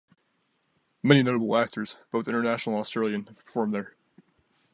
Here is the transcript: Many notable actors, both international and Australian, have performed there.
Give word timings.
Many 1.03 1.21
notable 1.21 1.55
actors, 1.55 1.95
both 2.11 2.27
international 2.27 2.75
and 2.77 2.81
Australian, 2.81 3.23
have 3.27 3.45
performed 3.45 3.71
there. 3.71 3.93